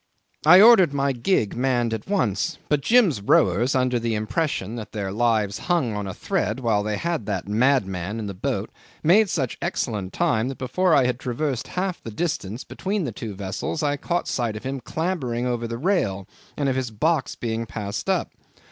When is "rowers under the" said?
3.21-4.15